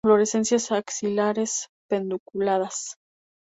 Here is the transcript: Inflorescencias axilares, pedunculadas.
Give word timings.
Inflorescencias 0.03 0.71
axilares, 0.71 1.69
pedunculadas. 1.87 2.97